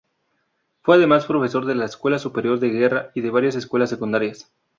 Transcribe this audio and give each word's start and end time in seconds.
Fue, 0.81 0.95
además, 0.95 1.27
profesor 1.27 1.69
en 1.69 1.77
la 1.77 1.85
Escuela 1.85 2.17
Superior 2.17 2.59
de 2.59 2.69
Guerra 2.71 3.11
y 3.13 3.21
de 3.21 3.29
varias 3.29 3.55
escuelas 3.55 3.91
secundarias. 3.91 4.51